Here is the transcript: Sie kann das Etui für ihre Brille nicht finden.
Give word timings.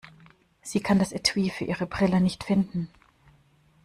Sie 0.63 0.79
kann 0.79 0.97
das 0.97 1.11
Etui 1.11 1.51
für 1.51 1.65
ihre 1.65 1.85
Brille 1.85 2.21
nicht 2.21 2.43
finden. 2.43 2.89